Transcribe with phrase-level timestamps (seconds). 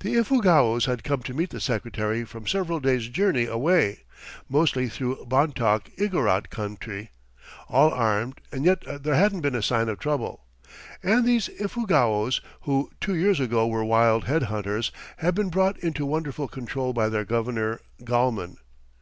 [0.00, 4.00] The Ifugaos had come to meet the Secretary from several days' journey away,
[4.46, 7.12] mostly through Bontoc Igorot country,
[7.66, 10.44] all armed, and yet there hadn't been a sign of trouble.
[11.02, 16.04] And these Ifugaos, who two years ago were wild head hunters, have been brought into
[16.04, 18.58] wonderful control by their governor, Gallman.